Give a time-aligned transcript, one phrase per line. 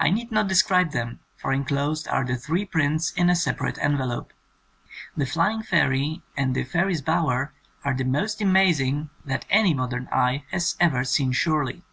[0.00, 4.32] I need not describe them, for enclosed are the three prints in a separate envelope.
[5.16, 7.52] The '^Flying Fairy '^ and the ''Fairies' Bower"
[7.84, 11.84] are the most amazing that any modern eye has ever seen surely